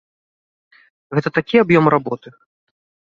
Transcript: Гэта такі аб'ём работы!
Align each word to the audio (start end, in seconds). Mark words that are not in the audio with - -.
Гэта 1.17 1.29
такі 1.37 1.55
аб'ём 1.65 1.85
работы! 1.95 2.33